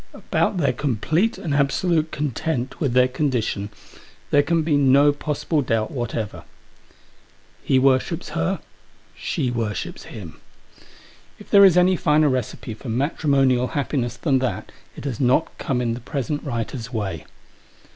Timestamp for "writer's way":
16.43-17.25